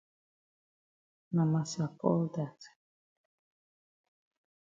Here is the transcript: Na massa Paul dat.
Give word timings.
Na 1.35 1.43
massa 1.45 1.85
Paul 1.99 2.21
dat. 2.35 2.59